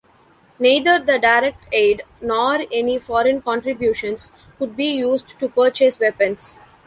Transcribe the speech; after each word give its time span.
Neither 0.57 0.97
the 0.97 1.19
direct 1.19 1.63
aid, 1.71 2.01
nor 2.21 2.61
any 2.71 2.97
foreign 2.97 3.39
contributions, 3.39 4.31
could 4.57 4.75
be 4.75 4.95
used 4.95 5.37
to 5.39 5.47
purchase 5.47 5.99
weapons. 5.99 6.57